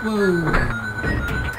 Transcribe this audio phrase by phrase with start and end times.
[0.00, 1.57] Whoa.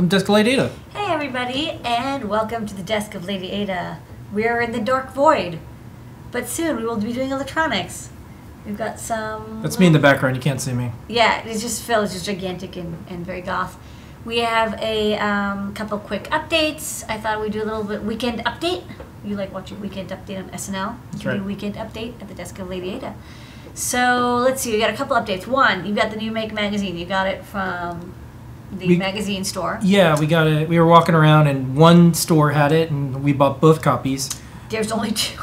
[0.00, 0.70] Welcome to Desk of Lady Ada.
[0.94, 3.98] Hey everybody, and welcome to the desk of Lady Ada.
[4.32, 5.58] We're in the dark void,
[6.32, 8.08] but soon we will be doing electronics.
[8.64, 9.60] We've got some.
[9.60, 10.36] That's me in the background.
[10.36, 10.92] You can't see me.
[11.06, 12.00] Yeah, it's just Phil.
[12.02, 13.76] It's just gigantic and, and very goth.
[14.24, 17.04] We have a um, couple quick updates.
[17.06, 18.84] I thought we'd do a little bit weekend update.
[19.22, 20.96] You like watching weekend update on SNL?
[21.10, 21.44] That's do right.
[21.44, 23.14] weekend update at the desk of Lady Ada.
[23.74, 24.72] So let's see.
[24.72, 25.46] We got a couple updates.
[25.46, 26.96] One, you got the new Make magazine.
[26.96, 28.14] You got it from
[28.72, 29.78] the We- magazine store.
[29.82, 30.68] Yeah, we got it.
[30.68, 34.28] We were walking around, and one store had it, and we bought both copies.
[34.68, 35.38] There's only two.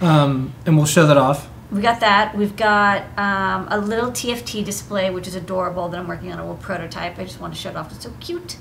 [0.00, 1.48] Um, and we'll show that off.
[1.70, 2.36] We got that.
[2.36, 6.42] We've got um, a little TFT display, which is adorable, that I'm working on a
[6.42, 7.18] little prototype.
[7.18, 7.92] I just want to show it off.
[7.92, 8.56] It's so cute.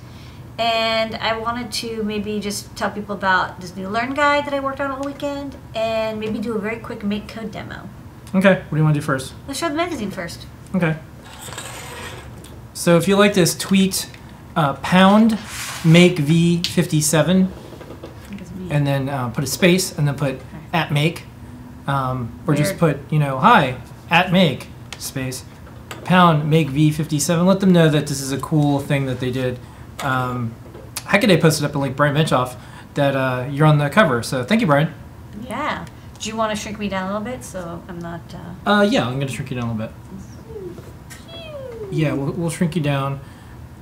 [0.59, 4.59] And I wanted to maybe just tell people about this new Learn Guide that I
[4.59, 7.89] worked on all weekend, and maybe do a very quick Make Code demo.
[8.35, 9.33] Okay, what do you want to do first?
[9.47, 10.45] Let's show the magazine first.
[10.75, 10.95] Okay.
[12.81, 14.09] So if you like this, tweet
[14.55, 15.37] uh, pound
[15.85, 17.47] make v57
[18.71, 20.41] and then uh, put a space and then put
[20.73, 21.25] at make.
[21.85, 23.77] Um, or just put you know hi
[24.09, 25.45] at make space
[26.05, 29.59] pound make v57 let them know that this is a cool thing that they did.
[29.99, 30.55] Um,
[30.95, 32.57] hackaday posted up a link brian benchoff
[32.95, 34.23] that uh, you're on the cover.
[34.23, 34.91] So thank you brian.
[35.43, 35.85] Yeah.
[36.17, 37.43] Do you want to shrink me down a little bit?
[37.43, 38.21] So I'm not.
[38.65, 38.69] Uh...
[38.71, 40.00] uh, yeah i'm going to shrink you down a little bit
[41.91, 43.19] yeah we'll, we'll shrink you down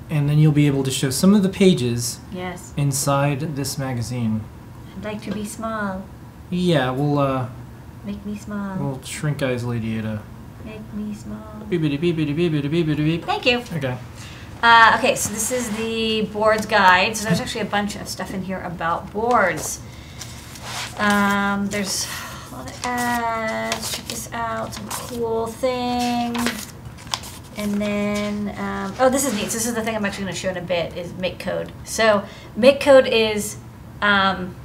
[0.10, 2.74] and then you'll be able to show some of the pages Yes.
[2.78, 4.42] inside this magazine
[4.98, 6.04] I'd like to be small.
[6.50, 7.50] yeah we'll uh,
[8.06, 8.78] Make me small.
[8.78, 10.22] we'll shrink eyes lady ada
[10.66, 11.64] Make me small.
[11.70, 13.60] beepity beepity beepity beepity beep Thank you.
[13.76, 13.98] okay
[14.62, 17.16] Uh, okay, so this is the boards guide.
[17.16, 19.80] So there's actually a bunch of stuff in here about boards.
[20.98, 22.06] Um, there's
[22.52, 23.96] a lot of ads.
[23.96, 24.74] Check this out.
[24.74, 26.36] Some cool thing.
[27.60, 29.52] And then, um, oh, this is neat.
[29.52, 31.40] So this is the thing I'm actually going to show in a bit is Make
[31.40, 31.74] Code.
[31.84, 32.24] So
[32.56, 33.58] Make Code is
[34.02, 34.56] um,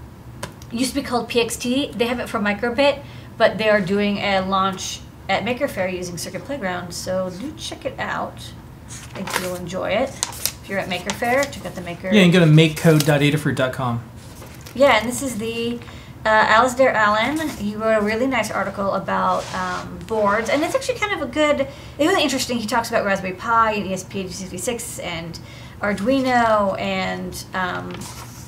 [0.71, 1.99] used to be called PXT.
[1.99, 3.03] They have it for Microbit,
[3.37, 6.95] but they are doing a launch at Maker Faire using Circuit Playground.
[6.95, 8.53] So do check it out.
[8.87, 10.11] I think you'll enjoy it.
[10.11, 12.07] If you're at Maker Faire, check out the Maker.
[12.13, 14.05] Yeah, you can go to makecode.adafruit.com.
[14.77, 15.81] Yeah, and this is the
[16.25, 17.49] uh, Alasdair Allen.
[17.51, 21.31] He wrote a really nice article about um, boards, and it's actually kind of a
[21.31, 21.69] good,
[21.99, 22.59] it was interesting.
[22.59, 25.39] He talks about Raspberry Pi and E ESP8266 and
[25.81, 27.93] Arduino and um,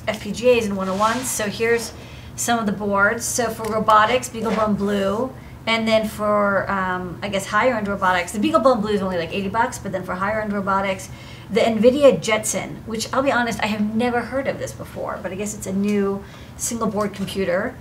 [0.07, 1.23] FPGAs and 101s.
[1.23, 1.93] So here's
[2.35, 3.23] some of the boards.
[3.25, 5.33] So for robotics, BeagleBone Blue.
[5.65, 9.33] And then for, um, I guess, higher end robotics, the BeagleBone Blue is only like
[9.33, 11.09] 80 bucks, but then for higher end robotics,
[11.49, 15.31] the NVIDIA Jetson, which I'll be honest, I have never heard of this before, but
[15.31, 16.23] I guess it's a new
[16.57, 17.75] single board computer.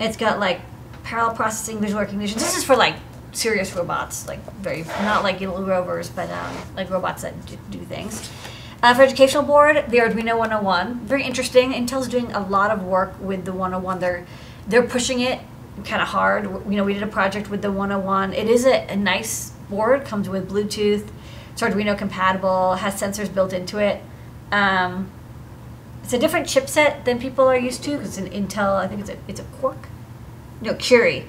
[0.00, 0.60] It's got like
[1.04, 2.38] parallel processing, visual recognition.
[2.38, 2.96] This is for like
[3.32, 7.34] serious robots, like very, not like little rovers, but um, like robots that
[7.70, 8.30] do things.
[8.82, 11.72] Uh, for educational board, the Arduino 101, very interesting.
[11.72, 14.00] Intel's doing a lot of work with the 101.
[14.00, 14.26] They're
[14.66, 15.40] they're pushing it
[15.84, 16.44] kind of hard.
[16.44, 18.32] You know, we did a project with the 101.
[18.32, 20.04] It is a, a nice board.
[20.04, 21.08] Comes with Bluetooth.
[21.52, 22.74] It's Arduino compatible.
[22.74, 24.02] Has sensors built into it.
[24.50, 25.10] Um,
[26.02, 28.76] it's a different chipset than people are used to because it's an Intel.
[28.76, 29.88] I think it's a it's a Quark.
[30.60, 31.26] No, Curie.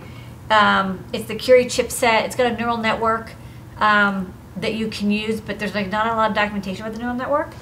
[0.49, 2.25] Um, it's the Curie chipset.
[2.25, 3.31] It's got a neural network
[3.77, 6.99] um, that you can use, but there's like not a lot of documentation about the
[6.99, 7.53] neural network.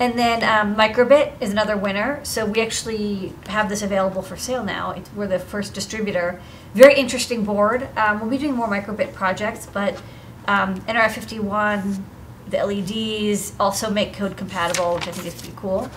[0.00, 2.20] And then um, Microbit is another winner.
[2.24, 4.90] So we actually have this available for sale now.
[4.92, 6.40] It's, we're the first distributor.
[6.74, 7.88] Very interesting board.
[7.96, 10.02] Um, we'll be doing more Microbit projects, but
[10.46, 12.02] um, NRF51,
[12.48, 15.88] the LEDs also make code compatible, which I think is pretty cool.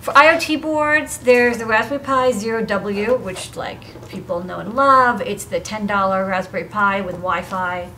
[0.00, 5.20] For IoT boards, there's the Raspberry Pi Zero W, which like people know and love.
[5.20, 7.90] It's the ten dollar Raspberry Pi with Wi-Fi,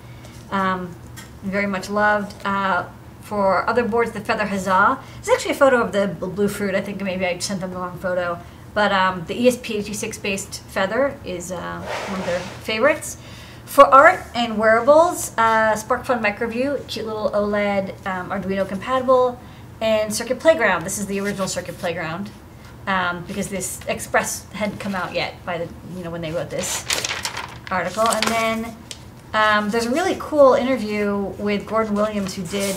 [0.50, 0.94] um,
[1.42, 2.34] very much loved.
[2.44, 2.86] Uh,
[3.22, 4.98] for other boards, the Feather Huzzah.
[5.20, 6.74] It's actually a photo of the bl- blue fruit.
[6.74, 8.38] I think maybe I sent them the wrong photo,
[8.74, 13.16] but um, the ESP82 based Feather is uh, one of their favorites.
[13.64, 19.40] For art and wearables, uh, SparkFun MicroView, cute little OLED, um, Arduino compatible,
[19.80, 20.84] and Circuit Playground.
[20.84, 22.30] This is the original Circuit Playground
[22.86, 26.50] um, because this Express hadn't come out yet by the you know when they wrote
[26.50, 26.84] this
[27.70, 28.08] article.
[28.08, 28.76] And then
[29.34, 32.76] um, there's a really cool interview with Gordon Williams who did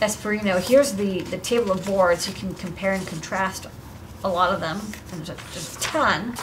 [0.00, 0.60] Espruino.
[0.60, 2.26] Here's the the table of boards.
[2.28, 3.66] You can compare and contrast
[4.24, 4.80] a lot of them,
[5.12, 6.34] and there's a, there's a ton.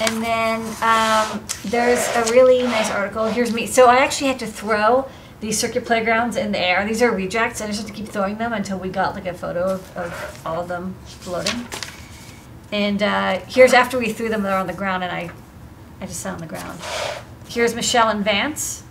[0.00, 3.26] And then um, there's a really nice article.
[3.26, 3.66] Here's me.
[3.66, 5.08] So I actually had to throw
[5.40, 6.86] these circuit playgrounds in the air.
[6.86, 7.60] These are rejects.
[7.60, 10.42] I just had to keep throwing them until we got like a photo of, of
[10.46, 11.66] all of them floating.
[12.70, 15.30] And uh, here's after we threw them, they're on the ground, and I,
[16.00, 16.78] I just sat on the ground.
[17.48, 18.82] Here's Michelle and Vance.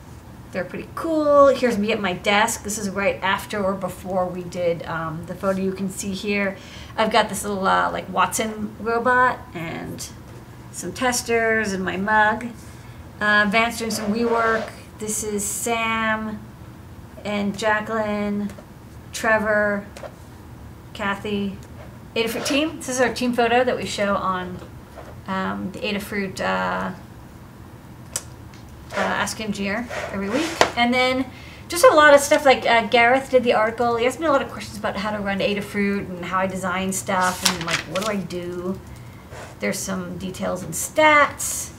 [0.52, 1.48] They're pretty cool.
[1.48, 2.64] Here's me at my desk.
[2.64, 6.58] This is right after or before we did um, the photo you can see here.
[6.96, 10.10] I've got this little uh, like Watson robot and
[10.78, 12.46] some testers and my mug.
[13.20, 14.70] Uh, Vance doing some rework.
[15.00, 16.40] This is Sam
[17.26, 18.52] and Jacqueline,
[19.12, 19.88] Trevor,
[20.94, 21.58] Kathy,
[22.16, 22.78] Adafruit team.
[22.78, 24.60] This is our team photo that we show on
[25.28, 26.94] um, the Adafruit uh,
[28.94, 30.48] uh, Ask every week.
[30.78, 31.26] And then
[31.70, 33.96] just a lot of stuff like uh, Gareth did the article.
[33.96, 36.46] He asked me a lot of questions about how to run Adafruit and how I
[36.46, 38.80] design stuff and like what do I do.
[39.60, 41.72] There's some details and stats.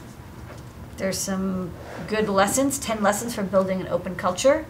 [0.97, 1.71] There's some
[2.09, 4.67] good lessons, 10 lessons for building an open culture.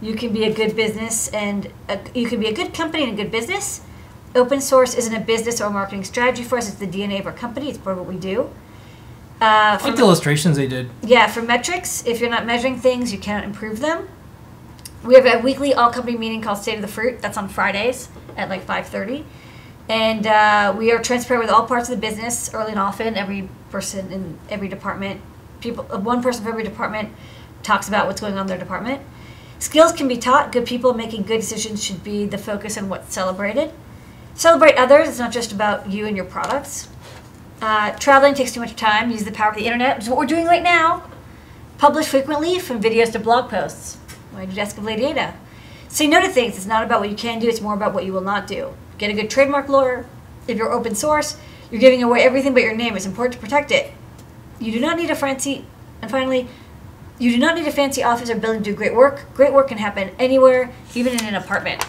[0.00, 3.18] You can be a good business and a, you can be a good company and
[3.18, 3.82] a good business.
[4.34, 7.26] Open source isn't a business or a marketing strategy for us, it's the DNA of
[7.26, 8.50] our company, it's part of what we do.
[9.40, 10.90] Uh, like the illustrations they did.
[11.02, 14.08] yeah, for metrics, if you're not measuring things, you cannot improve them.
[15.02, 17.22] We have a weekly all company meeting called State of the Fruit.
[17.22, 19.24] That's on Fridays at like 5:30,
[19.90, 23.16] and uh, we are transparent with all parts of the business early and often.
[23.16, 25.20] Every person in every department,
[25.60, 27.12] people, uh, one person from every department
[27.64, 29.02] talks about what's going on in their department.
[29.58, 30.52] Skills can be taught.
[30.52, 33.72] Good people making good decisions should be the focus and what's celebrated.
[34.36, 35.08] Celebrate others.
[35.08, 36.88] It's not just about you and your products.
[37.60, 39.10] Uh, traveling takes too much time.
[39.10, 41.02] Use the power of the internet, which is what we're doing right now.
[41.78, 43.98] Publish frequently, from videos to blog posts.
[44.38, 45.34] Do Desk of Lady Ada?
[45.88, 46.56] Say no to things.
[46.56, 48.72] It's not about what you can do, it's more about what you will not do.
[49.00, 50.04] Get a good trademark lawyer.
[50.46, 51.38] If you're open source,
[51.70, 52.96] you're giving away everything but your name.
[52.96, 53.92] It's important to protect it.
[54.58, 55.64] You do not need a fancy,
[56.02, 56.46] and finally,
[57.18, 59.24] you do not need a fancy office or building to do great work.
[59.32, 61.82] Great work can happen anywhere, even in an apartment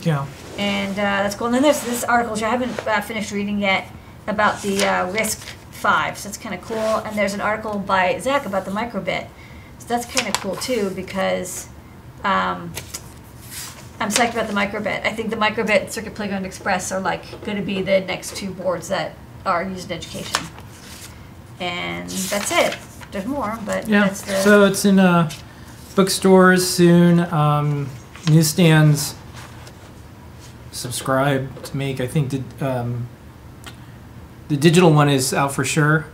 [0.00, 0.26] Yeah.
[0.56, 1.48] and uh, that's cool.
[1.48, 3.90] And then there's this article which I haven't uh, finished reading yet
[4.26, 5.38] about the uh, Risk
[5.72, 6.78] Five, so that's kind of cool.
[6.78, 9.26] And there's an article by Zach about the microbit,
[9.78, 11.68] so that's kind of cool too because
[12.24, 12.72] um,
[14.02, 15.06] I'm psyched about the microbit.
[15.06, 18.36] I think the microbit and Circuit Playground Express are like going to be the next
[18.36, 19.14] two boards that
[19.46, 20.44] are used in education.
[21.60, 22.76] And that's it.
[23.12, 24.00] There's more, but Yeah.
[24.04, 25.30] that's the So it's in uh,
[25.94, 27.88] bookstores soon, um,
[28.28, 29.14] newsstands.
[30.72, 32.00] Subscribe to make.
[32.00, 33.06] I think the um,
[34.48, 36.06] the digital one is out for sure.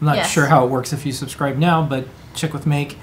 [0.00, 0.30] I'm not Yes.
[0.30, 2.98] sure how it works if you subscribe now, but check with Make.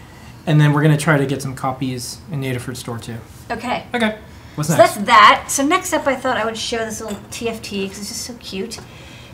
[0.47, 3.17] And then we're gonna try to get some copies in the Adafruit store too.
[3.51, 3.85] okay.
[3.93, 4.17] Okay.
[4.55, 4.95] What's So next?
[4.95, 5.45] that's that.
[5.51, 8.33] So next up, I thought I would show this little TFT because it's just so
[8.39, 8.79] cute.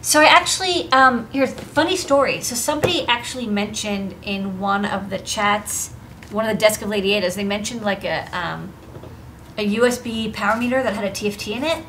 [0.02, 2.42] So I actually, um, here's a funny story.
[2.42, 5.94] So somebody actually mentioned in one of the chats,
[6.30, 8.74] one of the Desk of Lady Adas, they mentioned like a, um,
[9.58, 11.86] a USB power meter that had a TFT in it.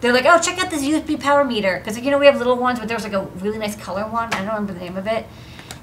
[0.00, 2.36] They're like, oh, check out this USB power meter because like, you know we have
[2.38, 4.32] little ones, but there was like a really nice color one.
[4.34, 5.26] I don't remember the name of it.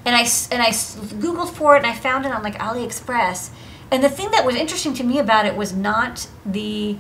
[0.06, 0.22] And I
[0.52, 3.50] and I googled for it and I found it on like AliExpress.
[3.92, 6.98] And the thing that was interesting to me about it was not the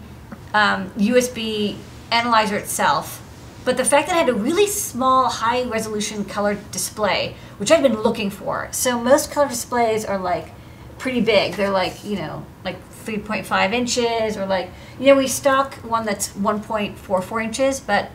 [0.53, 1.77] um, USB
[2.11, 3.21] analyzer itself,
[3.65, 7.81] but the fact that it had a really small, high resolution color display, which I've
[7.81, 8.69] been looking for.
[8.71, 10.51] So most color displays are like
[10.97, 11.53] pretty big.
[11.53, 14.69] They're like, you know, like 3.5 inches or like,
[14.99, 18.09] you know, we stock one that's 1.44 inches, but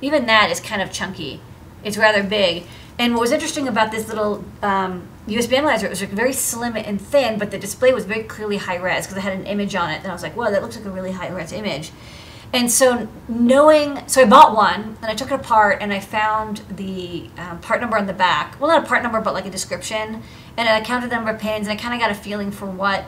[0.00, 1.40] even that is kind of chunky.
[1.82, 2.64] It's rather big.
[2.98, 6.76] And what was interesting about this little um, USB analyzer, it was like very slim
[6.76, 9.74] and thin, but the display was very clearly high res because it had an image
[9.74, 9.98] on it.
[9.98, 11.90] And I was like, whoa, that looks like a really high res image.
[12.52, 16.58] And so knowing, so I bought one and I took it apart and I found
[16.70, 18.60] the um, part number on the back.
[18.60, 20.22] Well, not a part number, but like a description.
[20.56, 22.66] And I counted the number of pins and I kind of got a feeling for
[22.66, 23.06] what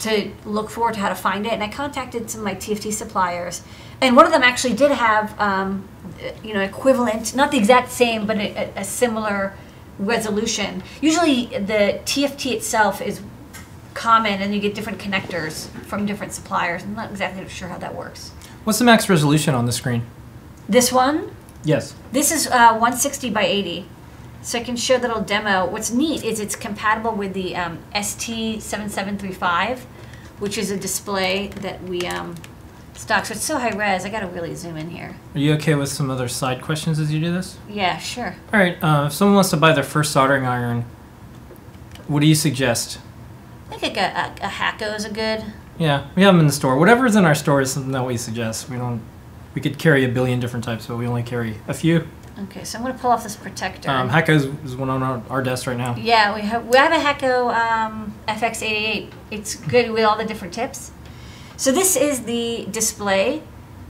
[0.00, 2.92] to look for to how to find it, and I contacted some of my TFT
[2.92, 3.62] suppliers,
[4.00, 5.88] and one of them actually did have, um,
[6.44, 9.54] you know, equivalent, not the exact same, but a, a similar
[9.98, 10.82] resolution.
[11.00, 13.20] Usually, the TFT itself is
[13.94, 16.84] common, and you get different connectors from different suppliers.
[16.84, 18.30] I'm not exactly sure how that works.
[18.64, 20.06] What's the max resolution on the screen?
[20.68, 21.94] This one, Yes.
[22.12, 23.86] this is uh, 160 by 80.
[24.42, 25.66] So I can show that little demo.
[25.66, 29.80] What's neat is it's compatible with the um, ST7735,
[30.38, 32.34] which is a display that we um,
[32.94, 33.26] stock.
[33.26, 35.16] So it's so high res, I gotta really zoom in here.
[35.34, 37.58] Are you okay with some other side questions as you do this?
[37.68, 38.36] Yeah, sure.
[38.52, 38.82] All right.
[38.82, 40.84] Uh, if someone wants to buy their first soldering iron,
[42.06, 42.98] what do you suggest?
[43.70, 45.44] I think a, a, a Hakko is a good.
[45.78, 46.76] Yeah, we have them in the store.
[46.76, 48.68] Whatever's in our store is something that we suggest.
[48.68, 49.02] We don't.
[49.54, 52.06] We could carry a billion different types, but we only carry a few.
[52.44, 53.90] Okay, so I'm gonna pull off this protector.
[53.90, 54.28] Um, Hakko
[54.64, 55.96] is, one on our, our desk right now.
[55.96, 59.10] Yeah, we have we have a Hakko um, FX88.
[59.32, 60.92] It's good with all the different tips.
[61.56, 63.40] So this is the display.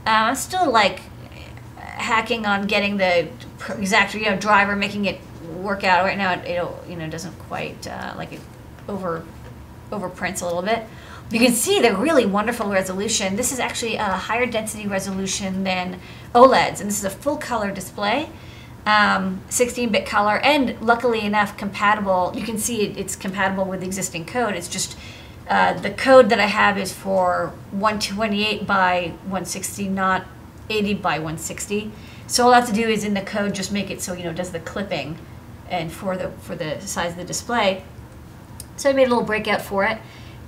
[0.05, 1.01] Uh, I'm still like
[1.77, 3.29] hacking on getting the
[3.77, 5.21] exact you know driver, making it
[5.57, 6.03] work out.
[6.03, 8.41] Right now, it it'll, you know doesn't quite uh, like it
[8.87, 9.23] over
[9.91, 10.85] over prints a little bit.
[11.31, 13.35] You can see the really wonderful resolution.
[13.35, 15.99] This is actually a higher density resolution than
[16.33, 18.29] OLEDs, and this is a full color display,
[18.87, 22.31] um, 16-bit color, and luckily enough compatible.
[22.35, 24.55] You can see it, it's compatible with existing code.
[24.55, 24.97] It's just
[25.47, 30.25] uh, the code that I have is for 128 by 160, not
[30.67, 31.91] 80 by 160.
[32.25, 34.23] So all I have to do is in the code just make it so you
[34.23, 35.19] know does the clipping,
[35.69, 37.83] and for the for the size of the display.
[38.77, 39.99] So I made a little breakout for it.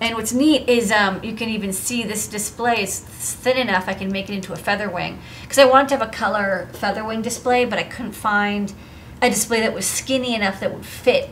[0.02, 3.94] And what's neat is um, you can even see this display is thin enough I
[3.94, 5.20] can make it into a feather wing.
[5.44, 8.74] Because I wanted to have a color feather wing display, but I couldn't find
[9.22, 11.30] a display that was skinny enough that would fit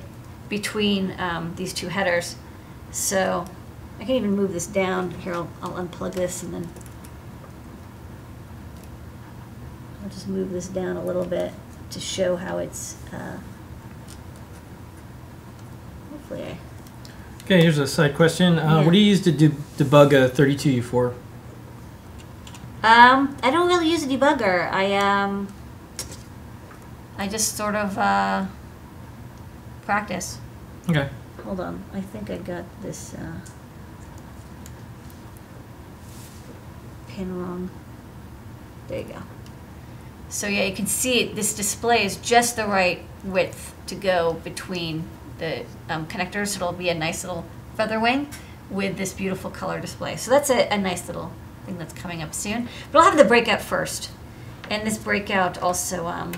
[0.49, 2.35] between um, these two headers.
[2.91, 3.47] So
[3.99, 5.11] I can even move this down.
[5.11, 6.69] Here, I'll, I'll unplug this and then
[10.03, 11.53] I'll just move this down a little bit
[11.89, 13.39] to show how it's, uh,
[16.11, 16.57] hopefully I
[17.49, 18.59] Okay, here's a side question.
[18.59, 18.85] Uh, Yeah.
[18.85, 21.15] What do you use to de- debug a 32U4?
[22.83, 24.71] Um, I don't really use a debugger.
[24.71, 25.47] I um,
[27.17, 28.45] I just sort of uh,
[29.81, 30.37] practice.
[30.87, 31.09] Okay.
[31.43, 33.39] Hold on, I think I got this uh,
[37.07, 37.71] pin wrong.
[38.89, 39.23] There you go.
[40.29, 41.35] So yeah, you can see it.
[41.35, 45.05] This display is just the right width to go between
[45.39, 46.55] the um, connectors.
[46.55, 48.29] It'll be a nice little feather wing
[48.69, 50.15] with this beautiful color display.
[50.15, 51.31] So that's a, a nice little
[51.65, 52.69] thing that's coming up soon.
[52.91, 54.11] But I'll have the breakout first,
[54.69, 56.33] and this breakout also um,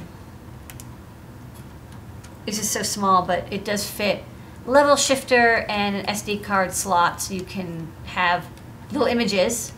[2.45, 4.23] is just so small, but it does fit
[4.65, 8.47] level shifter and an SD card slot, so you can have
[8.91, 9.71] little images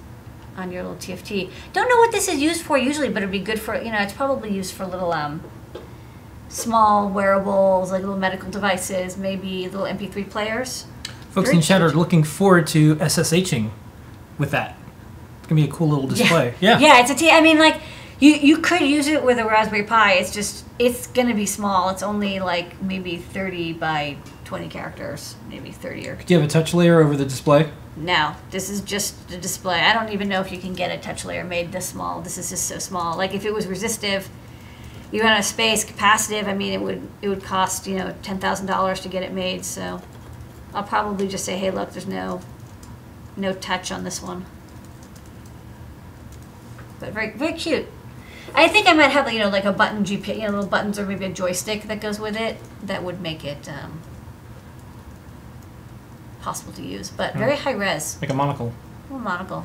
[0.58, 1.50] on your little TFT.
[1.72, 4.00] Don't know what this is used for usually, but it'd be good for you know.
[4.00, 5.42] It's probably used for little um,
[6.54, 10.86] small wearables, like little medical devices, maybe little MP3 players.
[11.32, 13.72] Folks Very in chat are looking forward to SSHing
[14.38, 14.78] with that.
[15.40, 16.54] It's to be a cool little display.
[16.62, 16.80] Yeah.
[16.80, 17.30] Yeah, it's a T.
[17.32, 17.82] I mean, like
[18.20, 20.14] you you could use it with a Raspberry Pi.
[20.14, 21.90] It's just it's gonna be small.
[21.90, 26.16] It's only like maybe thirty by twenty characters, maybe thirty or.
[26.16, 27.72] Do you have a touch layer over the display?
[27.96, 29.80] No, this is just a display.
[29.80, 32.22] I don't even know if you can get a touch layer made this small.
[32.22, 33.18] This is just so small.
[33.18, 34.30] Like if it was resistive,
[35.13, 38.39] even on a space capacitive, I mean, it would it would cost you know ten
[38.39, 39.63] thousand dollars to get it made.
[39.63, 40.01] So
[40.74, 42.41] I'll probably just say, hey, look, there's no
[43.38, 44.46] no touch on this one.
[47.00, 47.86] But very very cute.
[48.55, 50.98] I think I might have you know like a button GPS, you know, little buttons
[50.98, 54.01] or maybe a joystick that goes with it that would make it um,
[56.41, 57.12] possible to use.
[57.12, 58.74] But very high res, Like a monocle.
[59.12, 59.63] A monocle.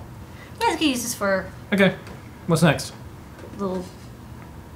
[0.60, 1.96] Yeah, I could use this for Okay.
[2.46, 2.92] What's next?
[3.58, 3.84] little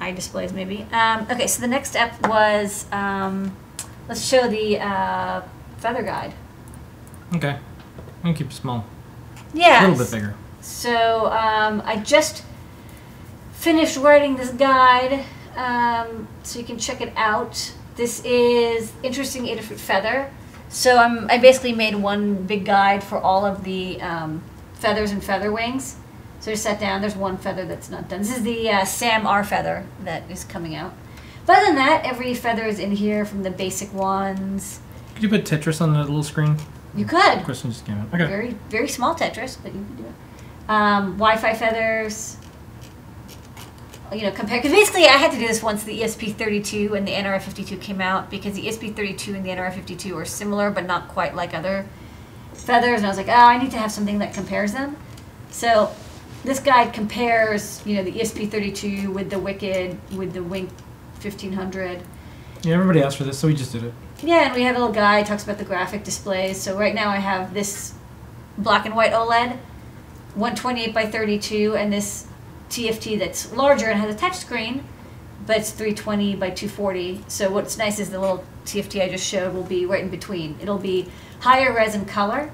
[0.03, 0.87] eye displays maybe.
[0.93, 3.57] Um, okay, so the next step was um,
[4.09, 5.43] let's show the uh,
[5.79, 6.33] feather guide.
[7.35, 7.59] Okay.
[8.25, 8.85] I'm to keep it small.
[9.55, 9.87] Yeah.
[9.87, 10.35] A little bit bigger.
[10.61, 12.45] So um, I just
[13.53, 15.25] finished writing this guide,
[15.57, 17.73] um, so you can check it out.
[17.97, 20.31] This is interesting Adafruit feather.
[20.69, 24.43] So I'm I basically made one big guide for all of the um,
[24.75, 25.97] feathers and feather wings.
[26.43, 27.01] So just sat down.
[27.01, 28.19] There's one feather that's not done.
[28.19, 30.93] This is the uh, Sam R feather that is coming out.
[31.47, 34.81] But other than that, every feather is in here from the basic ones.
[35.15, 36.57] Could you put Tetris on that little screen?
[36.97, 37.45] You could.
[37.45, 38.09] Question just came out.
[38.09, 38.27] Okay.
[38.27, 40.15] Very, very small Tetris, but you can do it.
[40.69, 42.39] Um, Wi-Fi feathers.
[44.13, 47.13] You know, compare because basically I had to do this once the ESP32 and the
[47.13, 51.55] NRF52 came out because the ESP32 and the NRF52 are similar but not quite like
[51.55, 51.87] other
[52.53, 54.97] feathers, and I was like, oh, I need to have something that compares them.
[55.51, 55.95] So
[56.45, 60.69] this guide compares, you know, the ESP32 with the WICED, with the WINC
[61.23, 62.03] 1500.
[62.63, 63.95] Yeah, everybody asked for this, so we just did it.
[64.23, 66.61] Yeah, and we have a little guide talks about the graphic displays.
[66.61, 67.95] So right now I have this
[68.59, 69.57] black and white OLED,
[70.35, 72.27] 128 by 32, and this
[72.71, 74.85] TFT that's larger and has a touch screen,
[75.47, 77.25] but it's 320 by 240.
[77.29, 80.57] So what's nice is the little TFT I just showed will be right in between.
[80.61, 81.09] It'll be
[81.41, 82.51] higher res and color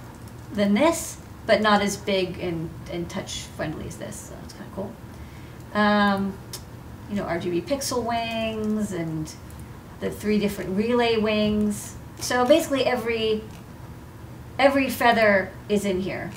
[0.52, 1.18] than this,
[1.48, 4.16] but not as big and, and touch friendly as this.
[4.16, 4.92] So it's kind of cool.
[5.72, 6.38] Um,
[7.08, 9.32] you know, RGB pixel wings and
[10.00, 11.96] the three different relay wings.
[12.20, 13.42] So basically every
[14.58, 16.30] every feather is in here,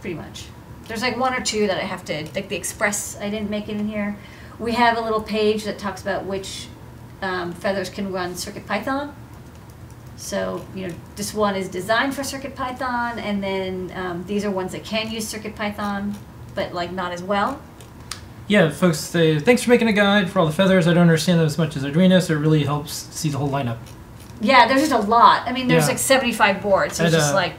[0.00, 0.46] pretty much.
[0.88, 3.68] There's like one or two that I have to, like the Express, I didn't make
[3.68, 4.16] it in here.
[4.58, 6.66] We have a little page that talks about which
[7.20, 9.12] um, feathers can run CircuitPython.
[10.22, 14.70] So, you know, this one is designed for CircuitPython, and then um, these are ones
[14.70, 16.14] that can use CircuitPython,
[16.54, 17.60] but like not as well.
[18.46, 20.86] Yeah, folks, say, thanks for making a guide for all the feathers.
[20.86, 23.48] I don't understand them as much as Arduino, so it really helps see the whole
[23.50, 23.78] lineup.
[24.40, 25.42] Yeah, there's just a lot.
[25.48, 25.88] I mean, there's Yeah.
[25.88, 27.54] like 75 boards, so it's And, just uh, like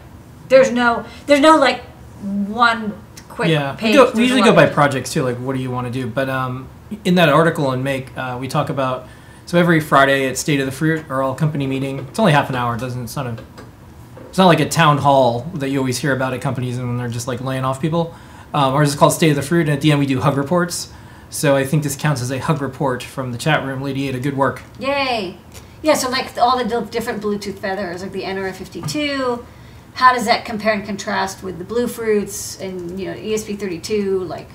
[0.48, 1.82] there's no there's no like
[2.22, 2.94] one
[3.28, 3.90] quick yeah, page.
[3.90, 5.24] we, go, we usually go by projects too.
[5.24, 6.08] Like, what do you want to do?
[6.08, 6.70] But um,
[7.04, 9.06] in that article in Make, uh, we talk about
[9.46, 12.00] so every Friday at State of the Fruit, our all company meeting.
[12.00, 12.76] It's only half an hour.
[12.76, 13.04] It doesn't.
[13.04, 13.44] It's not a.
[14.30, 17.08] It's not like a town hall that you always hear about at companies and they're
[17.08, 18.16] just like laying off people.
[18.54, 20.38] Um, ours is called State of the Fruit, and at the end we do hug
[20.38, 20.92] reports.
[21.30, 23.82] So I think this counts as a hug report from the chat room.
[23.82, 24.62] Lady Ada, good work.
[24.80, 25.38] Yay!
[25.82, 29.44] Yeah, so like all the different Bluetooth feathers, like the NRF52.
[29.96, 34.28] How does that compare and contrast with the Blue Fruits and you know ESP32?
[34.28, 34.48] Like,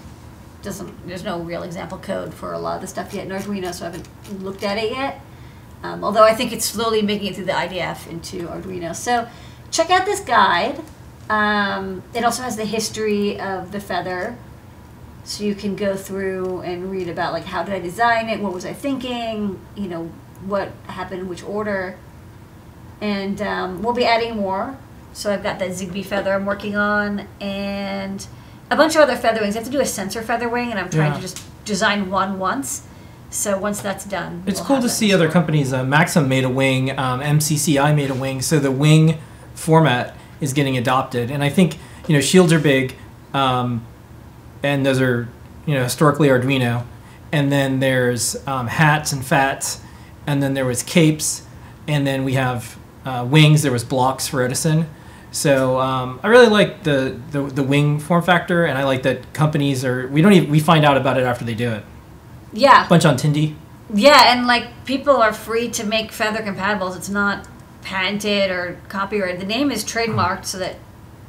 [0.69, 3.73] doesn't there's no real example code for a lot of the stuff yet in Arduino,
[3.73, 5.21] so I haven't looked at it yet.
[5.83, 8.95] Um, although I think it's slowly making it through the IDF into Arduino.
[8.95, 9.29] So
[9.71, 10.81] check out this guide.
[11.31, 14.37] Um, it also has the history of the feather,
[15.25, 18.53] so you can go through and read about like how did I design it, what
[18.53, 20.11] was I thinking, you know,
[20.45, 21.97] what happened, in which order,
[23.01, 24.79] and um, we'll be adding more.
[25.15, 28.27] So I've got that Zigbee feather I'm working on, and
[28.71, 29.57] a bunch of other feather wings.
[29.57, 31.17] I have to do a sensor feather wing, and I'm trying Yeah.
[31.17, 32.83] to just design one once.
[33.31, 35.73] So once that's done, It's we'll cool to that see other companies.
[35.73, 39.19] Uh, Maxim made a wing, um, MCCI made a wing, so the wing
[39.55, 41.31] format is getting adopted.
[41.31, 41.77] And I think
[42.07, 42.95] you know shields are big,
[43.35, 43.85] um,
[44.63, 45.29] and those are
[45.67, 46.85] you know historically Arduino.
[47.31, 49.81] And then there's um, hats and fats,
[50.27, 51.43] and then there was capes,
[51.87, 53.61] and then we have uh, wings.
[53.63, 54.87] There was blocks for Edison.
[55.31, 59.33] So um, I really like the, the the wing form factor, and I like that
[59.35, 60.09] companies are.
[60.09, 61.85] We don't even we find out about it after they do it.
[62.53, 63.55] Yeah, Bunch on Tindie.
[63.93, 66.97] Yeah, and like people are free to make feather compatibles.
[66.97, 67.47] It's not
[67.83, 69.41] patented or copyrighted.
[69.41, 70.77] The name is trademarked so that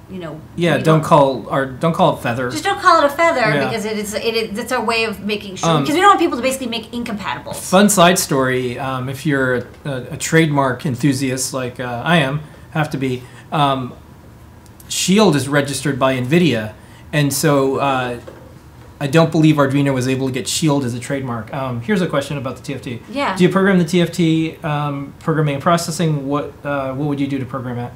[0.10, 0.40] you know.
[0.56, 2.50] Yeah, we don't call or don't call it feather.
[2.50, 3.66] Just don't call it a feather Yeah.
[3.68, 6.12] because it is it is it's a way of making sure Um, because we don't
[6.12, 7.60] want people to basically make incompatibles.
[7.70, 12.42] Fun side story: um, if you're a, a, a trademark enthusiast like uh, I am,
[12.72, 13.24] have to be.
[13.52, 13.94] Um,
[14.88, 16.74] Shield is registered by Nvidia,
[17.14, 18.20] and so uh,
[19.00, 21.54] I don't believe Arduino was able to get Shield as a trademark.
[21.54, 23.02] Um, here's a question about the TFT.
[23.10, 23.36] Yeah.
[23.36, 26.28] Do you program the TFT um, programming and processing?
[26.28, 27.94] What uh, what would you do to program it?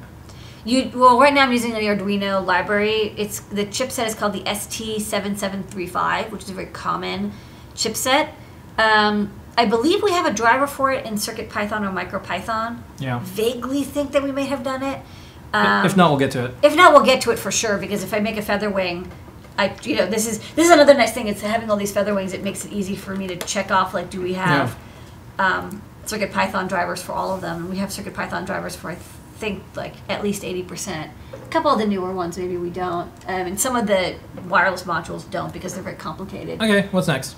[0.64, 3.14] You well, right now I'm using the Arduino library.
[3.18, 7.32] It's the chipset is called the ST7735, which is a very common
[7.74, 8.30] chipset.
[8.78, 12.80] Um, I believe we have a driver for it in CircuitPython or MicroPython.
[12.98, 13.20] Yeah.
[13.22, 15.00] Vaguely think that we may have done it.
[15.54, 16.54] Um, if not, we'll get to it.
[16.62, 19.10] If not, we'll get to it for sure because if I make a feather wing,
[19.56, 21.28] I you know this is this is another nice thing.
[21.28, 22.32] It's having all these feather wings.
[22.32, 24.76] It makes it easy for me to check off like do we have
[25.38, 28.90] um, Circuit Python drivers for all of them, and we have Circuit Python drivers for
[28.90, 31.12] I think like at least eighty percent.
[31.32, 34.16] A couple of the newer ones maybe we don't, um, and some of the
[34.48, 36.60] wireless modules don't because they're very complicated.
[36.60, 37.36] Okay, what's next?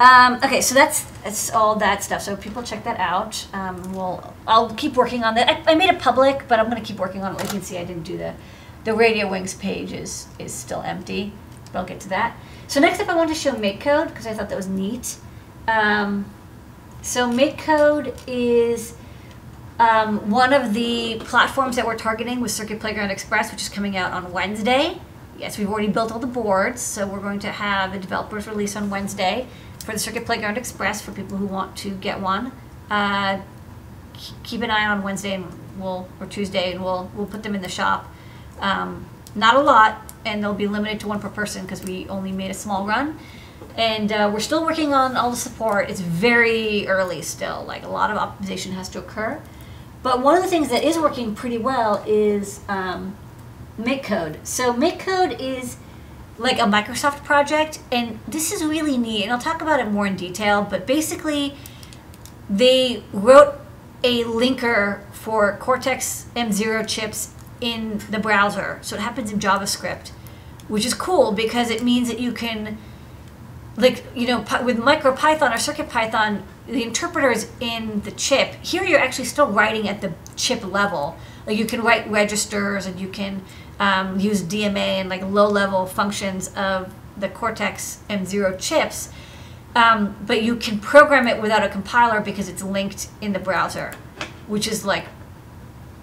[0.00, 2.22] Um, okay, so that's that's all that stuff.
[2.22, 3.46] So people check that out.
[3.52, 5.48] Um, we'll I'll keep working on that.
[5.48, 7.42] I, I made it public, but I'm to keep working on it.
[7.42, 8.34] You can see, I didn't do the
[8.84, 11.32] the Radio Wings page is is still empty,
[11.72, 12.36] but I'll get to that.
[12.68, 15.16] So next up, I want to show MakeCode because I thought that was neat.
[15.66, 16.26] Um,
[17.02, 18.94] so MakeCode is
[19.80, 23.96] um, one of the platforms that we're targeting with Circuit Playground Express, which is coming
[23.96, 25.00] out on Wednesday.
[25.38, 28.76] Yes, we've already built all the boards, so we're going to have a developers release
[28.76, 29.46] on Wednesday
[29.88, 32.52] for the Circuit Playground Express for people who want to get one.
[32.90, 33.40] Uh,
[34.42, 35.46] keep an eye on Wednesday and
[35.78, 38.06] we'll or Tuesday, and we'll we'll put them in the shop.
[38.60, 42.32] Um, not a lot, and they'll be limited to one per person because we only
[42.32, 43.18] made a small run.
[43.78, 45.88] And uh, we're still working on all the support.
[45.88, 47.64] It's very early still.
[47.64, 49.40] Like a lot of optimization has to occur.
[50.02, 53.16] But one of the things that is working pretty well is um,
[53.80, 54.46] MakeCode.
[54.46, 55.78] So MakeCode is
[56.38, 59.24] like a Microsoft project, and this is really neat.
[59.24, 60.66] And I'll talk about it more in detail.
[60.68, 61.54] But basically,
[62.48, 63.56] they wrote
[64.04, 68.78] a linker for Cortex M0 chips in the browser.
[68.82, 70.10] So it happens in JavaScript,
[70.68, 72.78] which is cool because it means that you can,
[73.76, 78.54] like, you know, with MicroPython or CircuitPython, the interpreter is in the chip.
[78.62, 81.16] Here you're actually still writing at the chip level.
[81.48, 83.42] Like you can write registers and you can
[83.80, 89.08] um, use DMA and like low level functions of the Cortex M0 chips.
[89.74, 93.94] Um, but you can program it without a compiler because it's linked in the browser,
[94.46, 95.06] which is like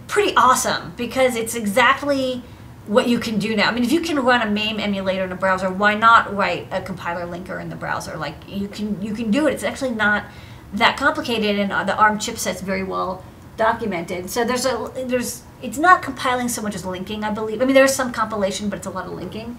[0.07, 2.41] pretty awesome because it's exactly
[2.87, 3.69] what you can do now.
[3.69, 6.67] I mean, if you can run a MAME emulator in a browser, why not write
[6.71, 8.17] a compiler linker in the browser?
[8.17, 9.53] Like you can you can do it.
[9.53, 10.25] It's actually not
[10.73, 13.23] that complicated, and the ARM chipset's very well
[13.57, 14.29] documented.
[14.29, 17.61] So there's a there's it's not compiling so much as linking, I believe.
[17.61, 19.57] I mean, there's some compilation, but it's a lot of linking.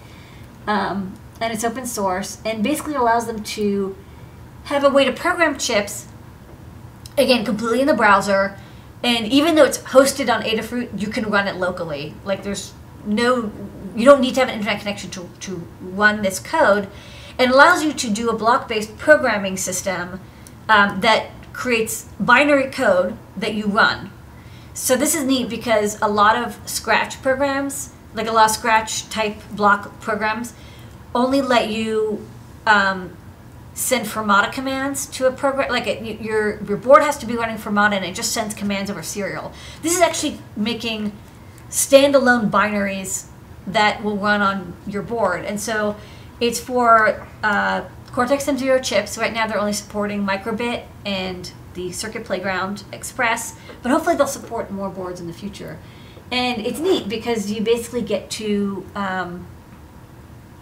[0.65, 3.95] Um, and it's open source, and basically allows them to
[4.65, 6.07] have a way to program chips
[7.17, 8.57] again completely in the browser
[9.03, 12.73] and even though it's hosted on adafruit you can run it locally like there's
[13.05, 13.51] no
[13.95, 16.87] you don't need to have an internet connection to, to run this code
[17.39, 20.19] it allows you to do a block-based programming system
[20.69, 24.09] um, that creates binary code that you run
[24.73, 29.09] so this is neat because a lot of scratch programs like a lot of scratch
[29.09, 30.53] type block programs
[31.13, 32.25] only let you
[32.65, 33.15] um,
[33.73, 35.69] send Firmata commands to a program.
[35.69, 38.89] Like it, your your board has to be running Firmata, and it just sends commands
[38.89, 39.53] over serial.
[39.81, 41.11] This is actually making
[41.69, 43.27] standalone binaries
[43.67, 45.95] that will run on your board, and so
[46.39, 47.83] it's for uh,
[48.17, 49.15] Cortex M0 chips.
[49.15, 54.71] Right now, they're only supporting Microbit and the Circuit Playground Express, but hopefully they'll support
[54.71, 55.77] more boards in the future.
[56.31, 59.45] And it's neat because you basically get to um,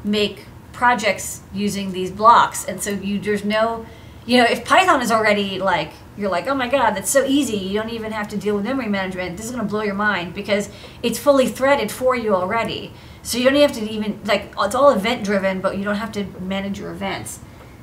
[0.03, 3.85] make projects using these blocks and so you there's no
[4.25, 7.55] you know if python is already like you're like oh my god that's so easy
[7.55, 9.95] you don't even have to deal with memory management this is going to blow your
[9.95, 10.69] mind because
[11.01, 12.91] it's fully threaded for you already
[13.25, 16.11] so you don't have to even like it's all event driven but you don't have
[16.11, 17.39] to manage your events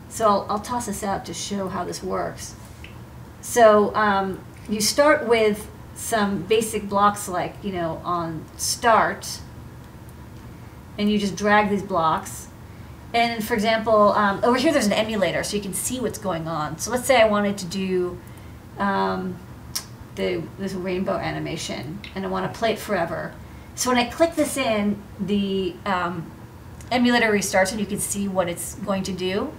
[0.09, 2.55] so i'll, I'll toss this out to show how this works
[3.41, 9.41] so um, you start with some basic blocks like you know on start
[10.97, 12.49] and you just drag these blocks
[13.15, 16.49] and for example, um, over here there's an emulator, so you can see what's going
[16.49, 16.79] on.
[16.79, 18.19] So let's say I wanted to do
[18.79, 19.39] um,
[20.15, 23.35] the this rainbow animation, and I want to play it forever.
[23.75, 26.31] So when I click this in, the um,
[26.91, 29.53] emulator restarts, and you can see what it's going to do.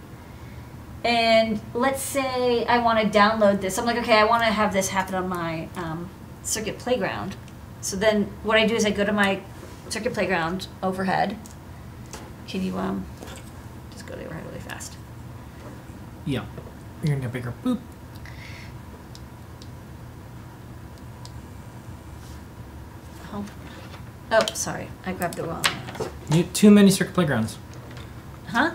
[1.04, 3.78] And let's say I want to download this.
[3.78, 6.10] I'm like, okay, I want to have this happen on my um,
[6.44, 7.36] Circuit Playground.
[7.82, 9.42] So then what I do is I go to my
[9.90, 11.38] Circuit Playground overhead.
[12.48, 13.06] Can you um,
[13.92, 14.96] just go to overhead really fast?
[16.26, 16.46] Yeah.
[17.04, 17.54] You're gonna get bigger.
[17.66, 17.80] Boop.
[23.34, 23.44] Oh,
[24.34, 25.66] oh sorry, I grabbed the wrong.
[26.32, 27.58] You have too many circuit playgrounds.
[28.48, 28.72] Huh?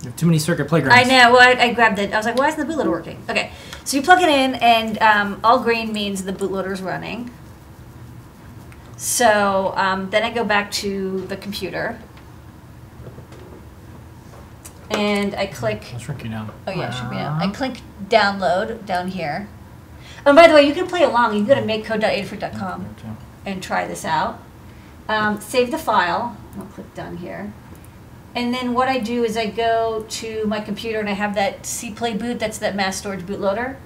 [0.00, 0.98] You have too many circuit playgrounds.
[0.98, 1.32] I know.
[1.32, 2.12] Well, I, I grabbed it.
[2.12, 3.22] I was like, why isn't the bootloader working?
[3.28, 3.52] Okay,
[3.84, 7.30] so you plug it in, and um, all green means the bootloader's running.
[8.96, 11.98] So um, then I go back to the computer,
[14.90, 15.90] and I click.
[15.92, 16.52] I'll shrink you down.
[16.66, 17.38] Oh yeah, should be now.
[17.40, 19.48] I click download down here.
[20.24, 21.36] And by the way, you can play along.
[21.36, 22.94] You can go to makecode.adafruit.com
[23.44, 24.40] and try this out.
[25.08, 26.36] Um, save the file.
[26.58, 27.52] I'll click done here.
[28.34, 31.62] And then what I do is I go to my computer and I have that
[31.62, 32.38] CPlay boot.
[32.38, 33.76] That's that mass storage bootloader.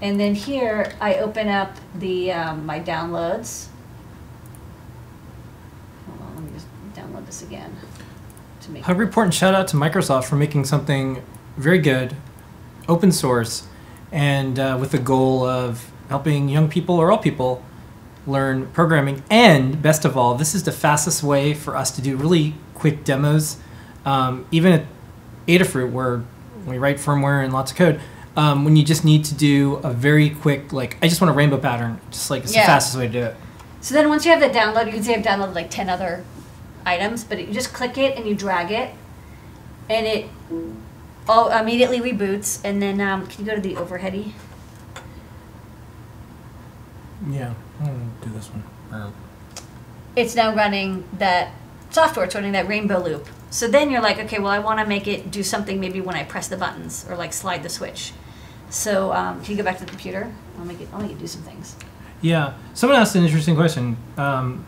[0.00, 3.66] And then here I open up the um, my downloads.
[6.06, 7.76] Hold on, let me just download this again
[8.62, 8.86] to make.
[8.86, 11.22] Report and shout out to Microsoft for making something
[11.56, 12.16] very good,
[12.88, 13.66] open source,
[14.12, 17.62] and uh, with the goal of helping young people or all people
[18.26, 19.22] learn programming.
[19.30, 23.04] And best of all, this is the fastest way for us to do really quick
[23.04, 23.56] demos.
[24.04, 24.84] Um, even at
[25.48, 26.22] Adafruit, where
[26.66, 28.00] we write firmware and lots of code,
[28.36, 31.34] um, when you just need to do a very quick, like, I just want a
[31.34, 32.62] rainbow pattern, just like it's Yeah.
[32.62, 33.36] the fastest way to do it.
[33.80, 36.22] So then once you have that download, you can see I've downloaded like 10 other
[36.86, 38.90] items, but you just click it and you drag it,
[39.88, 40.26] and it
[41.28, 42.60] all immediately reboots.
[42.64, 44.32] And then um, can you go to the overheady?
[47.28, 48.62] Yeah, I'm gonna do this one.
[48.92, 49.12] Or-
[50.16, 51.52] It's now running that
[51.90, 52.24] software.
[52.26, 53.26] It's running that rainbow loop.
[53.50, 56.14] So then you're like, okay, well, I want to make it do something maybe when
[56.14, 58.12] I press the buttons or like slide the switch.
[58.70, 60.32] So um, can you go back to the computer?
[60.58, 60.88] I'll make it.
[60.92, 61.74] I'll make it do some things.
[62.22, 63.96] Yeah, someone asked an interesting question.
[64.16, 64.64] Um,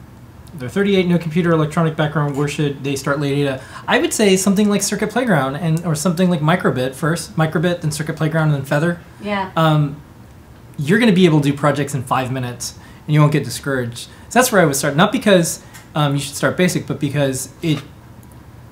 [0.54, 2.36] they're 38, no computer electronic background.
[2.36, 3.62] Where should they start Lady Ada?
[3.86, 7.36] I would say something like Circuit Playground and or something like Microbit first.
[7.36, 9.00] Microbit, then Circuit Playground, and then Feather.
[9.22, 9.50] Yeah.
[9.56, 10.00] Um,
[10.78, 13.44] you're going to be able to do projects in five minutes, and you won't get
[13.44, 14.08] discouraged.
[14.28, 14.96] So that's where I would start.
[14.96, 15.62] Not because
[15.94, 17.82] um, you should start basic, but because it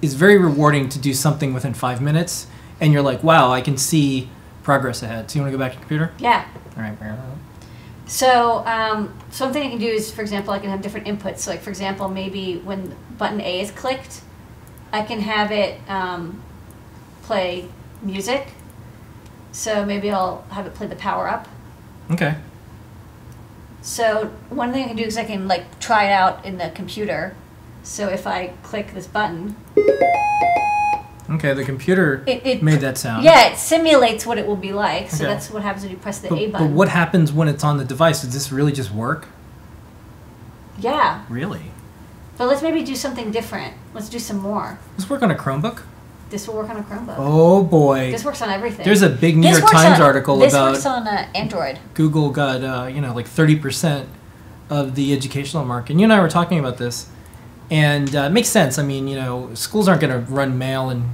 [0.01, 2.47] is very rewarding to do something within five minutes,
[2.81, 4.31] and you're like, wow, I can see
[4.63, 5.31] progress ahead.
[5.31, 6.13] So you want to go back to your computer?
[6.19, 6.47] Yeah.
[6.77, 6.97] All right.
[8.07, 11.39] So um, something I can do is, for example, I can have different inputs.
[11.39, 14.23] So like, for example, maybe when button A is clicked,
[14.93, 16.43] I can have it um,
[17.23, 17.69] play
[18.03, 18.49] music.
[19.53, 21.47] So maybe I'll have it play the power up.
[22.11, 22.35] Okay.
[23.83, 26.71] So one thing I can do is I can like try it out in the
[26.75, 27.35] computer.
[27.83, 29.57] So if I click this button,
[31.31, 31.55] Okay.
[31.55, 33.23] The computer it, it made that sound.
[33.25, 35.11] yeah, it simulates what it will be like.
[35.11, 35.33] So Okay.
[35.33, 36.69] that's what happens when you press the But, A button.
[36.69, 38.23] but what happens when it's on the device?
[38.23, 39.29] Does this really just work?
[40.79, 41.71] Yeah, Really?
[42.37, 43.75] but let's maybe do something different.
[43.95, 44.79] Let's do some more.
[44.99, 45.83] Let's work on a Chromebook?
[46.31, 47.17] This will work on a Chromebook.
[47.19, 48.11] Oh boy.
[48.13, 48.85] This works on everything.
[48.85, 51.79] There's a big New This York Times on- article this about works on uh, Android.
[51.95, 54.09] Google got uh, you know like thirty percent
[54.71, 55.91] of the educational market.
[55.93, 57.09] And you and I were talking about this,
[57.71, 58.79] and uh, it makes sense.
[58.79, 61.11] I mean, you know, schools aren't going to run mail and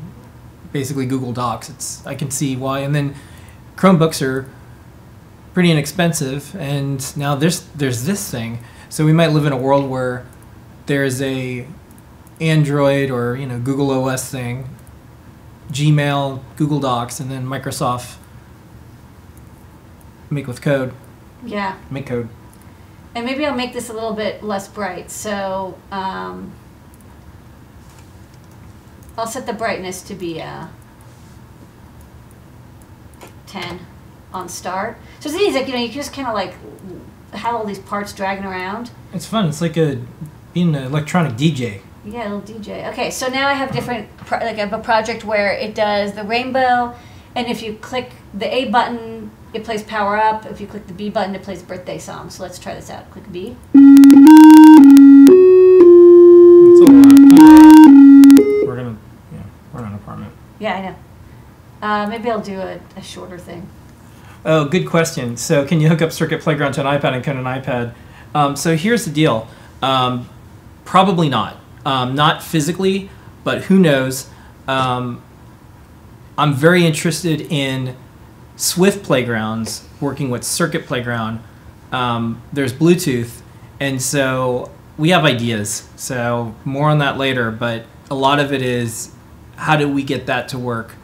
[0.72, 1.70] basically Google Docs.
[1.70, 2.80] It's I can see why.
[2.80, 3.14] And then
[3.76, 4.48] Chromebooks are
[5.54, 8.58] pretty inexpensive, and now there's there's this thing.
[8.90, 10.26] So we might live in a world where
[10.84, 11.66] there's a
[12.38, 14.68] Android or you know Google OS thing,
[15.70, 18.16] Gmail, Google Docs, and then Microsoft
[20.30, 20.92] make with code,
[21.44, 21.76] Yeah.
[21.90, 22.28] make code.
[23.14, 25.10] And maybe I'll make this a little bit less bright.
[25.10, 26.52] So um,
[29.16, 30.66] I'll set the brightness to be uh,
[33.46, 33.80] 10
[34.34, 34.98] on start.
[35.20, 36.54] So it's easy, like, you know, you can just kind of like
[37.32, 38.90] have all these parts dragging around.
[39.14, 39.48] It's fun.
[39.48, 39.98] It's like a
[40.52, 41.80] being an electronic DJ.
[42.06, 42.88] Yeah, little DJ.
[42.92, 46.12] Okay, so now I have different, pro- like I have a project where it does
[46.12, 46.94] the rainbow,
[47.34, 50.46] and if you click the A button, it plays power up.
[50.46, 52.30] If you click the B button, it plays birthday song.
[52.30, 53.10] So let's try this out.
[53.10, 53.56] Click B.
[56.68, 57.06] It's a lot.
[58.66, 58.96] We're gonna,
[59.32, 59.42] yeah,
[59.72, 60.32] we're in an apartment.
[60.60, 60.96] Yeah, I know.
[61.82, 63.68] Uh, maybe I'll do a, a shorter thing.
[64.44, 65.36] Oh, good question.
[65.36, 67.94] So, can you hook up Circuit Playground to an iPad and code an iPad?
[68.34, 69.48] Um, so, here's the deal.
[69.82, 70.28] Um,
[70.84, 71.55] probably not.
[71.86, 73.08] Um, not physically,
[73.44, 74.28] but who knows?
[74.66, 75.22] Um,
[76.36, 77.96] I'm very interested in
[78.56, 81.40] Swift Playgrounds working with Circuit Playground.
[81.92, 83.40] Um, there's Bluetooth,
[83.78, 85.88] and so we have ideas.
[85.94, 89.12] So, more on that later, but a lot of it is
[89.54, 90.96] how do we get that to work?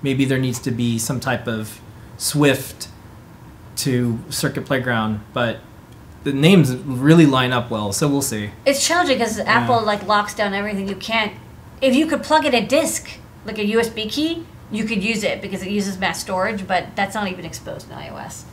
[0.00, 1.82] Maybe there needs to be some type of
[2.16, 2.88] Swift
[3.76, 5.58] to Circuit Playground, but
[6.24, 8.50] the names really line up well, so we'll see.
[8.66, 10.88] It's challenging because Apple like locks down everything.
[10.88, 11.32] You can't.
[11.80, 13.08] If you could plug in a disk,
[13.44, 17.14] like a USB key, you could use it because it uses mass storage, but that's
[17.14, 18.44] not even exposed in iOS.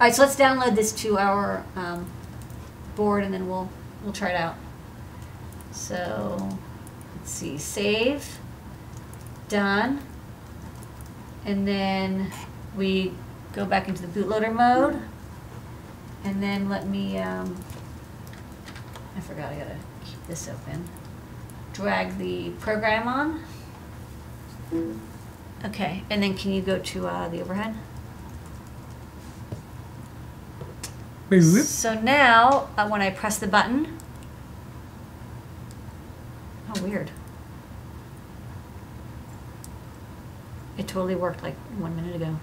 [0.00, 2.06] All right, so let's download this to our um,
[2.96, 3.68] board, and then we'll
[4.02, 4.56] we'll try it out.
[5.70, 6.58] So
[7.16, 8.38] let's see, save,
[9.48, 10.00] done,
[11.44, 12.32] and then
[12.76, 13.12] we
[13.52, 15.00] go back into the bootloader mode,
[16.24, 17.18] and then let me.
[17.18, 17.56] Um,
[19.16, 20.88] I forgot I gotta keep this open.
[21.72, 23.42] Drag the program on.
[25.64, 27.74] Okay, and then can you go to uh, the overhead?
[31.40, 33.96] So now, uh, when I press the button,
[36.74, 37.10] oh weird.
[40.76, 42.36] It totally worked like one minute ago.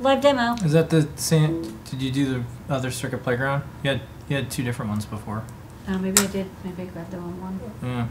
[0.00, 0.54] Live demo.
[0.64, 1.71] Is that the same?
[1.92, 2.24] Did you do
[2.68, 3.64] the other Circuit Playground?
[3.82, 5.44] You had you had two different ones before.
[5.86, 6.46] Oh, maybe I did.
[6.64, 7.60] Maybe I grabbed the wrong one.
[7.82, 8.06] Yeah.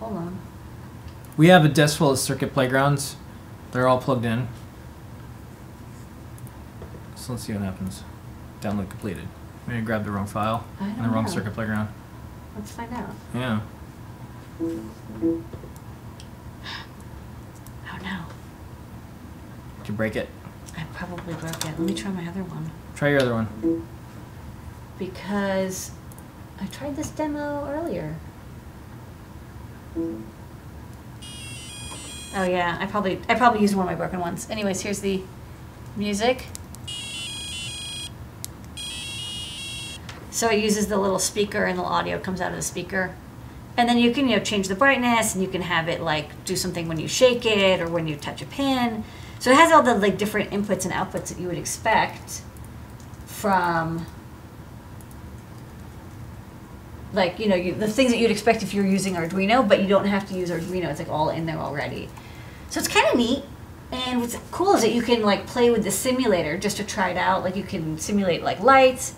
[0.00, 0.38] Hold on.
[1.36, 3.16] We have a desk full of Circuit Playgrounds.
[3.72, 4.48] They're all plugged in.
[7.14, 8.04] So let's see what happens.
[8.62, 9.28] Download completed.
[9.66, 11.30] Maybe I grabbed the wrong file and the wrong know.
[11.30, 11.88] Circuit Playground.
[12.56, 13.10] Let's find out.
[13.34, 13.60] Yeah.
[17.88, 18.24] Oh no,
[19.78, 20.28] Did you break it?
[20.76, 21.64] I probably broke it.
[21.64, 22.70] Let me try my other one.
[22.94, 23.86] Try your other one.
[24.98, 25.90] because
[26.60, 28.16] I tried this demo earlier.
[32.34, 34.48] Oh yeah, I probably I probably used one of my broken ones.
[34.50, 35.22] Anyways, here's the
[35.96, 36.46] music.
[40.30, 43.14] So it uses the little speaker and the audio comes out of the speaker.
[43.78, 46.44] And then you can you know change the brightness and you can have it like
[46.44, 49.04] do something when you shake it or when you touch a pin.
[49.38, 52.42] So it has all the like different inputs and outputs that you would expect
[53.26, 54.06] from
[57.12, 59.88] like you know you, the things that you'd expect if you're using Arduino, but you
[59.88, 60.90] don't have to use Arduino.
[60.90, 62.08] It's like all in there already.
[62.70, 63.44] So it's kind of neat.
[63.92, 67.10] And what's cool is that you can like play with the simulator just to try
[67.10, 67.44] it out.
[67.44, 69.14] Like you can simulate like lights,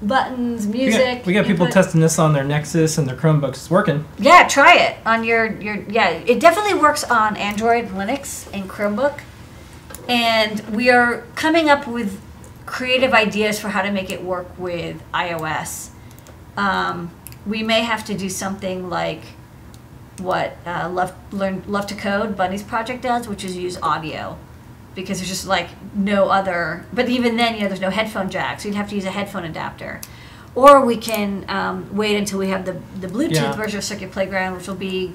[0.00, 1.18] buttons, We music.
[1.18, 3.48] got, we got people testing this on their Nexus and their Chromebooks.
[3.50, 4.04] It's working.
[4.18, 6.10] Yeah, try it on your your yeah.
[6.10, 9.20] It definitely works on Android, Linux, and Chromebook.
[10.10, 12.20] And we are coming up with
[12.66, 15.90] creative ideas for how to make it work with iOS.
[16.56, 17.12] Um,
[17.46, 19.22] we may have to do something like
[20.18, 24.36] what uh, Love Learn Love to Code Bunnie's project does, which is use audio,
[24.96, 26.84] because there's just like no other.
[26.92, 29.12] But even then, you know, there's no headphone jack, so you'd have to use a
[29.12, 30.00] headphone adapter.
[30.56, 33.52] Or we can um, wait until we have the the Bluetooth Yeah.
[33.52, 35.14] version of Circuit Playground, which will be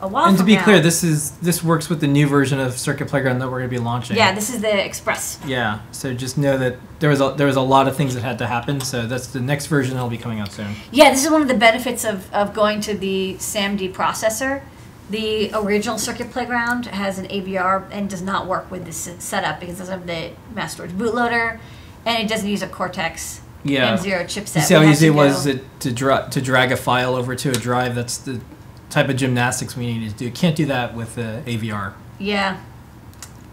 [0.00, 0.26] a while.
[0.26, 0.64] and to be now.
[0.64, 3.70] clear, this is this works with the new version of Circuit Playground that we're going
[3.70, 4.16] to be launching.
[4.16, 5.38] yeah, this is the Express.
[5.46, 5.80] Yeah.
[5.92, 8.38] So just know that there was a, there was a lot of things that had
[8.38, 8.80] to happen.
[8.80, 10.74] So that's the next version that'll be coming out soon.
[10.90, 14.62] Yeah, this is one of the benefits of, of going to the SAMD processor.
[15.10, 19.76] The original Circuit Playground has an AVR and does not work with this setup because
[19.76, 21.58] it doesn't have the mass storage bootloader,
[22.04, 23.96] and it doesn't use a Cortex Yeah.
[23.96, 24.56] M0 chipset.
[24.56, 27.50] You see how easy it was to, to, dra- to drag a file over to
[27.50, 27.94] a drive?
[27.94, 28.40] That's the
[28.90, 30.30] type of gymnastics we need to do.
[30.30, 31.92] Can't do that with the AVR.
[32.18, 32.60] Yeah,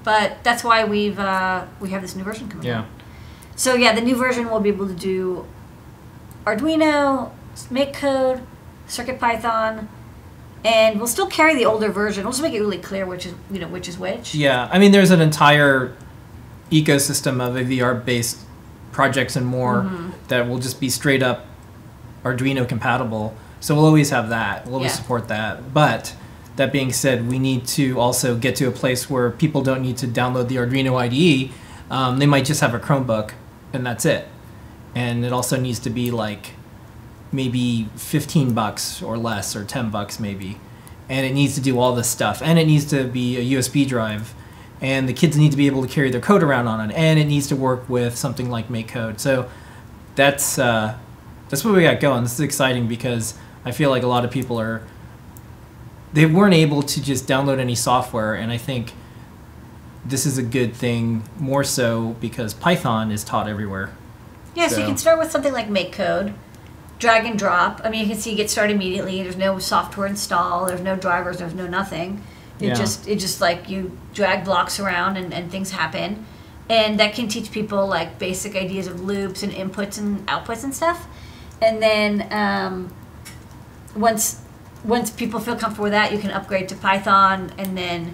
[0.04, 2.80] but that's why we've uh, we have this new version coming Yeah.
[2.80, 2.86] out.
[3.56, 5.46] So yeah, the new version will be able to do
[6.46, 7.32] Arduino,
[7.72, 8.42] MakeCode,
[8.88, 9.88] Circuit Python,
[10.64, 12.24] and we'll still carry the older version.
[12.24, 14.36] We'll just make it really clear which is you know which is which.
[14.36, 14.70] Yeah.
[14.72, 15.96] I mean, there's an entire
[16.72, 18.40] ecosystem of AVR based
[18.92, 20.10] projects and more Mm-hmm.
[20.30, 21.46] that will just be straight up
[22.24, 23.36] Arduino compatible.
[23.60, 24.66] So we'll always have that.
[24.66, 24.98] We'll always Yeah.
[24.98, 25.74] support that.
[25.74, 26.14] But
[26.56, 29.98] that being said, we need to also get to a place where people don't need
[29.98, 31.52] to download the Arduino IDE.
[31.90, 33.32] Um, they might just have a Chromebook
[33.74, 34.28] and that's it.
[34.94, 36.52] And it also needs to be like
[37.32, 40.58] maybe 15 bucks or less or 10 bucks maybe.
[41.10, 42.42] And it needs to do all this stuff.
[42.44, 44.34] And it needs to be a USB drive.
[44.82, 46.94] And the kids need to be able to carry their code around on it.
[46.96, 49.20] And it needs to work with something like MakeCode.
[49.20, 49.48] So
[50.16, 50.96] that's uh,
[51.50, 52.24] that's what we got going.
[52.24, 54.84] This is exciting because I feel like a lot of people are
[56.14, 58.94] they weren't able to just download any software, and I think
[60.06, 63.94] this is a good thing more so because Python is taught everywhere.
[64.56, 66.34] Yeah, so, you can start with something like MakeCode,
[67.00, 67.82] drag and drop.
[67.84, 69.22] I mean, you can see you get started immediately.
[69.22, 70.66] There's no software install.
[70.68, 71.40] There's no drivers.
[71.40, 72.24] There's no nothing.
[72.60, 72.74] It Yeah.
[72.76, 76.26] just it just like you drag blocks around and, and things happen,
[76.70, 80.74] and that can teach people like basic ideas of loops and inputs and outputs and
[80.74, 81.08] stuff.
[81.62, 82.94] And then um,
[83.96, 84.42] once
[84.84, 88.14] once people feel comfortable with that, you can upgrade to Python, and then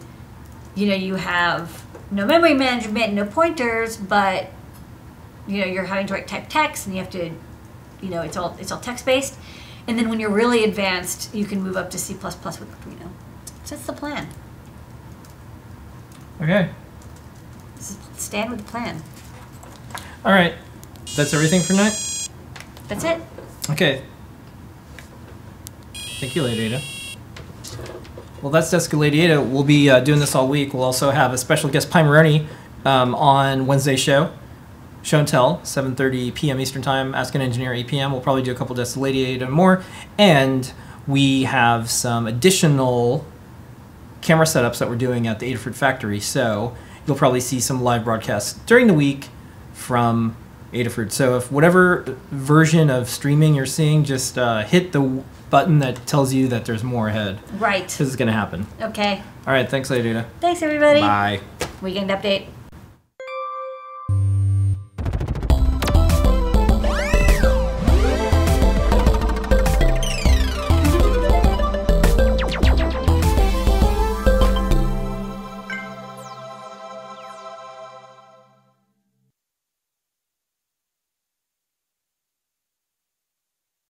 [0.76, 4.50] you know you have no memory management, no pointers, but
[5.48, 7.32] you know you're having to write type text and you have to
[8.02, 9.38] you know it's all it's all text based
[9.88, 13.10] and then when you're really advanced you can move up to c++ with arduino
[13.64, 14.28] so that's the plan
[16.42, 16.70] Okay.
[18.18, 19.02] Stand with the plan
[20.26, 20.56] All right.
[21.16, 22.30] That's everything for tonight.
[22.88, 23.22] that's it
[23.70, 24.04] Okay.
[26.22, 26.84] Thank you, Lady Ada.
[28.44, 29.42] Well, that's Desk Lady Ada.
[29.42, 30.72] We'll be uh, doing this all week.
[30.72, 32.48] We'll also have a special guest, Pi Maroney,
[32.86, 34.32] um, on Wednesday show.
[35.02, 36.60] Show and Tell, 7.30 p.m.
[36.60, 37.16] Eastern Time.
[37.16, 38.12] Ask an Engineer, 8 p.m.
[38.12, 39.84] We'll probably do a couple Desk Lady Ada more.
[40.20, 40.72] And
[41.08, 43.26] we have some additional
[44.22, 46.20] camera setups that we're doing at the Adafruit factory.
[46.20, 49.30] So you'll probably see some live broadcasts during the week
[49.74, 50.38] from
[50.74, 51.12] Adafruit.
[51.12, 56.34] So if whatever version of streaming you're seeing, just uh, hit the button that tells
[56.34, 57.40] you that there's more ahead.
[57.60, 58.68] right This is going to happen.
[58.82, 60.26] okay All right, thanks, Lady Ada.
[60.40, 61.42] thanks everybody Bye.
[61.82, 62.46] weekend update